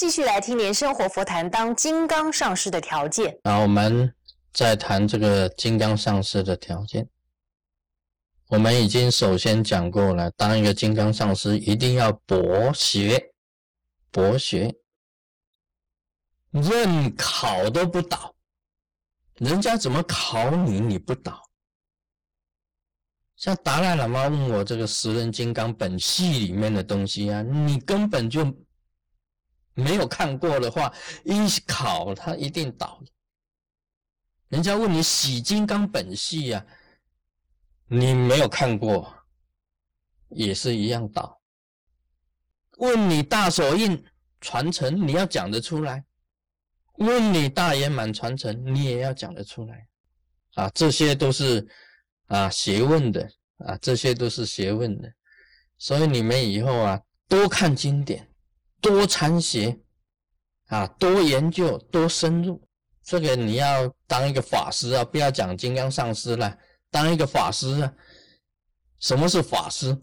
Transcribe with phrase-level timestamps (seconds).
[0.00, 3.38] 继续来听莲生活佛谈当金刚上师的条件。
[3.42, 4.10] 啊，我们
[4.50, 7.06] 再谈这个金刚上师的条件。
[8.48, 13.34] 我们已经首先讲过了，当一个金刚上师一定要博学，
[14.10, 14.74] 博学，
[16.50, 18.34] 任考都不倒，
[19.34, 21.42] 人家怎么考你，你不倒。
[23.36, 28.50] 像达赖喇嘛问我这个十人金刚本系里面的东西啊，你根本就
[29.80, 30.92] 没有看过的话，
[31.24, 33.02] 一考他一定倒。
[34.48, 36.64] 人家问你洗金刚本系呀。
[37.92, 39.12] 你没有看过，
[40.28, 41.40] 也是一样倒。
[42.78, 44.00] 问你大手印
[44.40, 46.00] 传承，你要讲得出来；
[46.98, 49.88] 问你大圆满传承，你也要讲得出来。
[50.54, 51.66] 啊，这些都是
[52.26, 53.28] 啊学问的
[53.66, 55.12] 啊，这些都是学问的。
[55.76, 58.29] 所以你们以后啊，多看经典，
[58.80, 59.78] 多参学，
[60.68, 62.60] 啊，多研究，多深入。
[63.02, 66.56] 这个你要当一个法师啊，不要讲金刚上师了。
[66.90, 67.92] 当一个法师啊，
[68.98, 69.96] 什么是法师？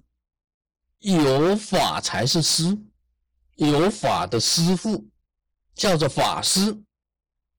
[0.99, 2.77] 有法才是师，
[3.55, 5.07] 有法的师傅
[5.75, 6.75] 叫做法师。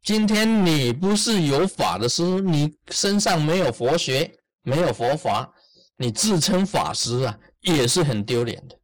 [0.02, 5.52] 今天你不是有法的师，你身上没有佛学，没有佛法，
[5.96, 8.78] 你自称法师啊，也是很丢脸的。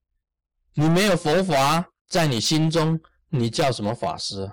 [0.74, 4.48] 你没有佛法在你心中，你叫什么法师？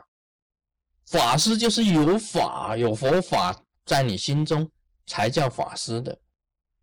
[1.05, 4.67] 法师就是有法有佛法在你心中。
[5.07, 6.17] 才叫法师的，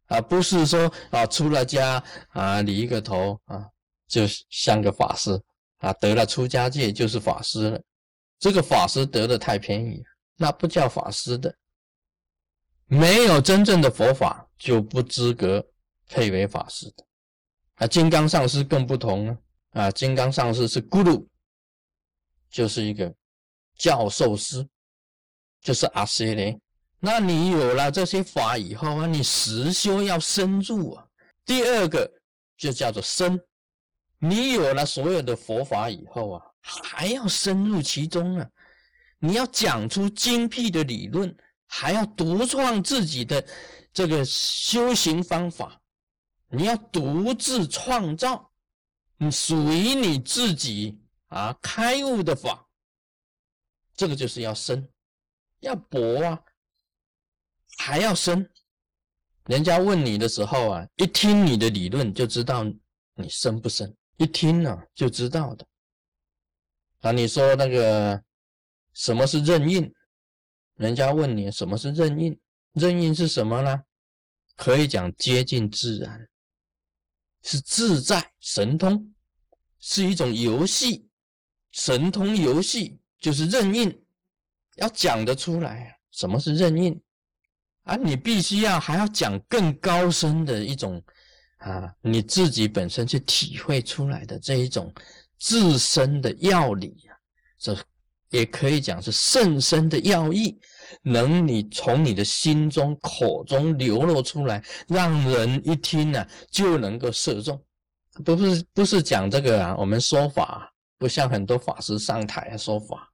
[0.06, 3.66] 啊，不是说啊出了家啊理一个头啊
[4.06, 5.40] 就像个法师
[5.78, 7.80] 啊得了出家戒就是法师了，
[8.38, 10.04] 这个法师得的太便宜，
[10.36, 11.54] 那不叫法师的，
[12.86, 15.64] 没有真正的佛法就不资格
[16.06, 17.04] 配为法师的，
[17.76, 19.38] 啊，金刚上师更不同了，
[19.70, 21.26] 啊金刚上师是咕噜，
[22.50, 23.14] 就是一个
[23.76, 24.66] 教授师，
[25.60, 26.58] 就是阿塞雷。
[27.00, 31.06] 那你有了这些法以后啊，你实修要深入啊。
[31.44, 32.10] 第二个
[32.56, 33.40] 就叫做深，
[34.18, 38.48] 你有了所有的佛法以后啊，还要深入其中啊。
[39.20, 41.34] 你要讲出精辟的理论，
[41.66, 43.44] 还要独创自己的
[43.92, 45.80] 这个修行方法，
[46.50, 48.47] 你要独自创造，
[49.18, 52.66] 你属于你自己啊开悟的法。
[53.94, 54.88] 这个就是要深，
[55.60, 56.40] 要博啊。
[57.80, 58.48] 还要深，
[59.44, 62.64] 人家问你的时候啊，一听你的理论就知道
[63.14, 65.64] 你深不深，一听呢就知道的。
[67.00, 68.20] 啊，你说那个
[68.94, 69.92] 什么是任印？
[70.74, 72.36] 人家问你什么是任印？
[72.72, 73.80] 任印是什么呢？
[74.56, 76.28] 可以讲接近自然，
[77.50, 79.10] 是自在神通，
[79.80, 81.08] 是一种游戏，
[81.72, 84.04] 神通游戏就是任印。
[84.76, 87.00] 要讲得出来啊，什么是任印？
[87.84, 91.02] 啊，你必须要还要讲更高深的一种
[91.56, 94.92] 啊，你自己本身去体会出来的这一种
[95.38, 97.16] 自身的要理啊，
[97.58, 97.74] 这
[98.28, 100.60] 也可以讲是甚深的要义，
[101.02, 107.60] 能你从你的心中口中流露出来，让人一听呢就能够射中。
[108.24, 113.08] 不是不是讲这个啊，我们说法不像很多法师上台说法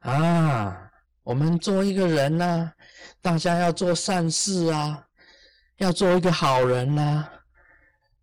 [0.00, 0.84] 啊。
[1.22, 2.72] 我们做一个人呢，
[3.20, 5.04] 大家要做善事啊，
[5.76, 7.28] 要做一个好人呐，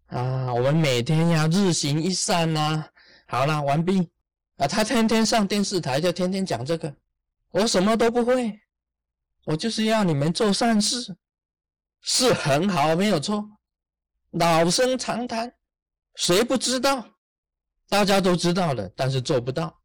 [0.07, 2.83] 啊，我们每天要日行一善呐。
[3.27, 4.09] 好了，完毕。
[4.57, 6.91] 啊，他天天上电视台就天天讲这个，
[7.55, 8.59] 我什么都不会，
[9.45, 11.15] 我就是要你们做善事，
[12.01, 13.49] 是很好，没有错。
[14.31, 15.55] 老生常谈，
[16.15, 17.17] 谁不知道？
[17.87, 19.81] 大家都知道的，但是做不到。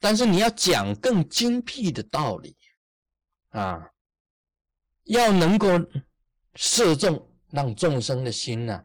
[0.00, 2.56] 但是你要讲更精辟的道理
[3.50, 3.88] 啊，
[5.04, 5.68] 要能够
[6.56, 8.84] 射中，让众生的心呢，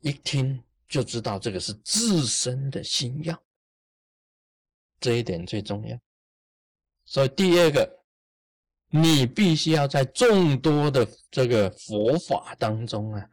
[0.00, 3.42] 一听就知道这个是自身的心要，
[5.00, 5.98] 这一点最重要。
[7.12, 7.98] 所以第二个，
[8.88, 13.28] 你必须要在众多的这个佛法当中啊，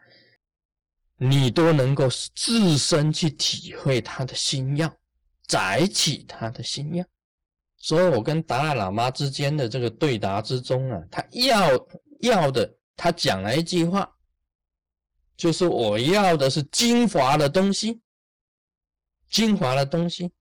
[1.16, 4.94] 你都能够自身去体会他的心要。
[5.48, 7.06] 载起他的心要，
[7.78, 11.72] 所以我跟达赖喇嘛之间的这个对答之中啊，他要
[12.20, 14.14] 要的，他讲了一句话，
[15.38, 18.00] 就是我要的是精华的东西，
[19.30, 20.32] 精华的东西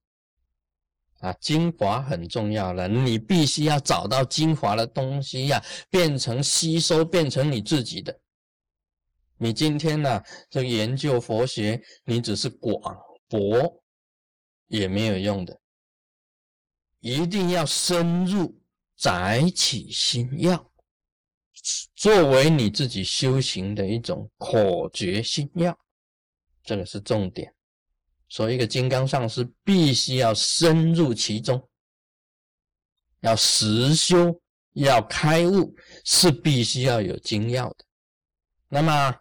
[1.19, 8.21] 啊，精华很重要了，你必须要找到精华的东西呀，变成吸收，变成你自己的。
[9.37, 12.97] 你今天呢，这研究佛学，你只是广
[13.29, 13.83] 博。
[14.71, 15.61] 也没有用的，
[17.01, 18.61] 一定要深入
[18.99, 20.71] 载起心要，
[21.95, 25.75] 作为你自己修行的一种口诀心要，
[26.63, 27.51] 这个是重点。
[28.29, 31.69] 所以，一个金刚上师必须要深入其中，
[33.21, 34.39] 要实修，
[34.75, 37.85] 要开悟，是必须要有精要的。
[38.69, 39.15] 那么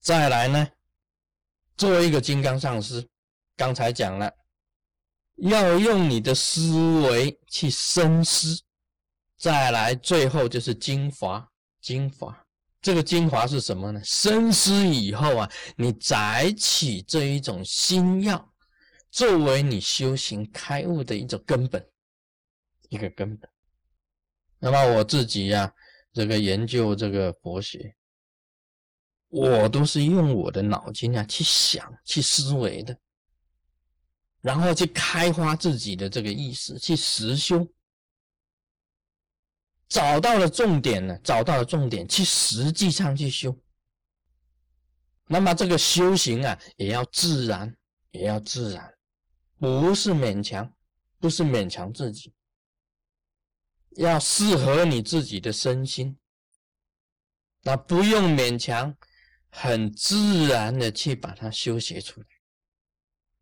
[0.00, 0.68] 再来呢？
[1.76, 3.08] 作为一个金刚上师，
[3.56, 4.32] 刚才讲了，
[5.36, 8.60] 要用你的思维去深思。
[9.36, 11.48] 再来，最后就是精华，
[11.80, 12.36] 精华。
[12.80, 14.00] 这个精华是什么呢？
[14.04, 18.47] 深思以后啊，你载起这一种心要，
[19.10, 21.84] 作为你修行开悟的一种根本，
[22.88, 23.50] 一个根本。
[24.58, 25.72] 那么我自己呀，
[26.12, 27.94] 这个研究这个佛学。
[29.30, 32.98] 我都是用我的脑筋啊去想、去思维的，
[34.40, 37.70] 然后去开发自己的这个意识，去实修，
[39.86, 43.54] 找到了重点呢，找到了重点，去实际上去修。
[45.26, 47.76] 那么这个修行啊，也要自然，
[48.12, 48.97] 也要自然，
[49.58, 50.72] 不是勉强，
[51.18, 52.32] 不是勉强自己，
[53.96, 56.18] 要适合你自己的身心，
[57.62, 58.96] 那不用勉强。
[59.50, 62.26] 很自然的去把它修学出来，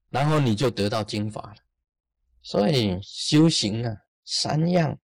[0.08, 1.56] 然后你就得到精华了。
[2.42, 3.92] 所以修行啊，
[4.24, 4.96] 三样：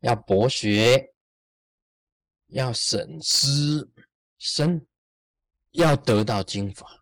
[0.00, 1.14] 要博学，
[2.48, 3.90] 要审思
[4.36, 4.86] 深，
[5.70, 6.99] 要得到精华。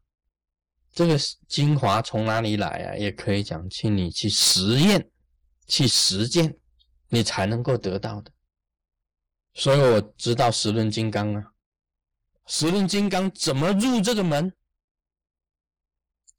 [0.98, 1.16] 这个
[1.46, 2.96] 精华从哪里来啊？
[2.96, 5.08] 也可以讲，请你去实验、
[5.68, 6.58] 去实践，
[7.06, 8.32] 你才能够得到的。
[9.54, 11.52] 所以我知道十轮金刚啊。
[12.46, 14.52] 十轮金刚怎么入这个门？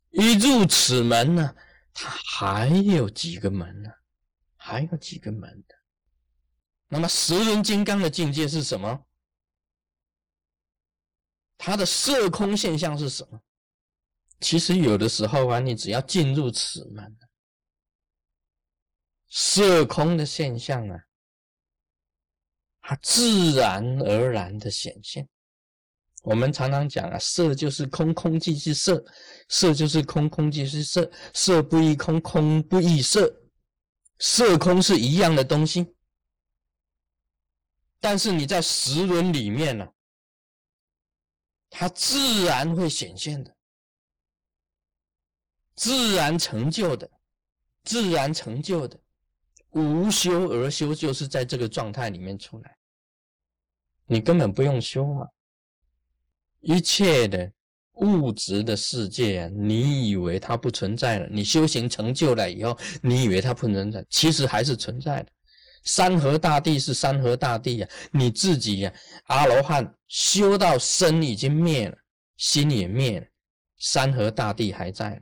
[0.10, 1.56] 一入此门呢，
[1.94, 3.90] 它还有几个门呢？
[4.58, 5.76] 还有几个门的？
[6.90, 9.06] 那么十轮金刚的境界是什么？
[11.58, 13.42] 它的色空现象是什么？
[14.40, 17.18] 其实有的时候啊，你只要进入此门，
[19.28, 20.98] 色空的现象啊，
[22.82, 25.28] 它自然而然的显现。
[26.24, 28.96] 我们常常讲啊，色就是空，空即是色；
[29.48, 31.10] 色就是空，空即是色。
[31.34, 33.42] 色不异空，空不异色，
[34.20, 35.96] 色空是一样的东西。
[38.02, 39.88] 但是你在十轮里面呢，
[41.70, 43.56] 它自然会显现的，
[45.80, 47.10] 自然成就的，
[47.86, 49.00] 自然成就的，
[49.70, 52.78] 无修而修，就是在这个状态里面出来，
[54.06, 55.26] 你根本不用修嘛。
[56.60, 57.50] 一切的
[57.94, 61.30] 物质的世界，你以为它不存在了？
[61.32, 65.32] 你修行成就了以后，你以为它不存在，其实还是存在的。
[65.86, 68.94] 山河大地是山河大地啊，你自己呀，
[69.28, 71.98] 阿罗汉修到身已经灭了，
[72.36, 73.26] 心也灭了，
[73.78, 75.22] 山河大地还在呢。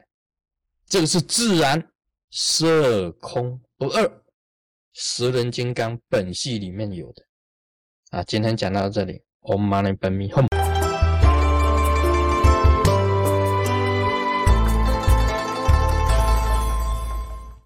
[0.89, 1.85] 这个是自然
[2.31, 4.23] 色空不二，
[4.93, 7.21] 十人金刚本系里面有的
[8.11, 8.23] 啊。
[8.23, 10.56] 今天讲到这里，Om Mani Padme Hum。